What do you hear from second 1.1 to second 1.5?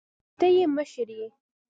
يې.